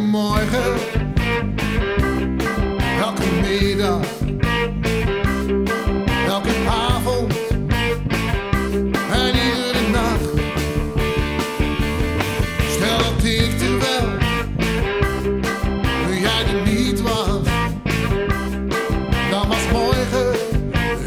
morgen, 0.00 0.74
elke 3.00 3.26
middag, 3.40 4.00
elke 6.26 6.54
avond. 6.68 7.34
En 9.10 9.26
iedere 9.26 9.90
nacht. 9.92 10.30
Stel 12.70 12.98
dat 12.98 13.24
ik 13.24 13.60
er 13.60 13.78
wel, 13.78 14.08
nu 16.08 16.20
jij 16.20 16.44
er 16.46 16.62
niet 16.64 17.02
was, 17.02 17.28
dan 19.30 19.48
was 19.48 19.68
morgen, 19.72 20.36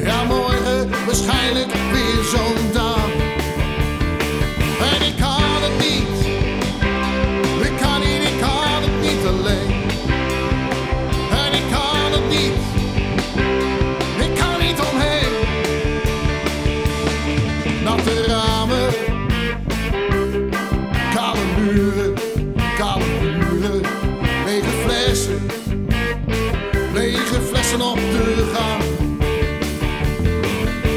ja 0.03 0.23
morgen, 0.23 0.89
waarschijnlijk 1.05 1.73
weer 1.91 2.23
zo'n 2.23 2.71
dag. 2.73 2.80
Natte 17.91 18.25
ramen, 18.27 18.93
kale 21.13 21.43
muren, 21.57 22.13
kale 22.77 23.05
muren, 23.21 23.81
lege 24.45 24.71
flessen, 24.83 25.41
lege 26.93 27.41
flessen 27.49 27.81
op 27.81 27.95
de 27.95 28.51
gang. 28.53 28.83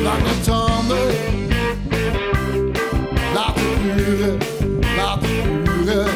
Lange 0.03 0.41
tanden, 0.45 1.11
laat 3.35 3.55
het 3.61 4.07
uren, 4.07 4.39
laat 4.97 5.21
het 5.21 5.69
uren. 5.69 6.09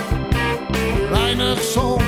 Weinig 1.10 1.62
zon, 1.62 2.02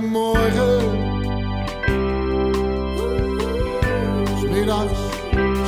morgen. 0.00 1.14
's 4.38 4.42
middags, 4.42 5.00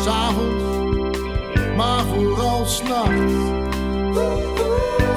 s 0.02 0.06
avonds, 0.06 1.18
maar 1.76 2.04
vooral 2.04 2.64
s'nachts. 2.66 3.32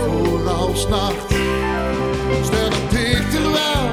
Vooral 0.06 0.72
s'nachts. 0.76 1.34
Stel 2.44 2.70
dat 2.70 2.94
ik 2.94 3.34
er 3.34 3.52
wel 3.52 3.84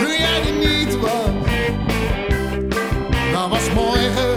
nu 0.00 0.16
jij 0.18 0.40
er 0.46 0.68
niet 0.68 1.00
was, 1.00 1.50
dan 3.32 3.50
was 3.50 3.72
morgen, 3.74 4.34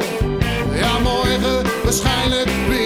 ja 0.76 1.00
morgen 1.00 1.64
waarschijnlijk 1.84 2.50
weer 2.68 2.85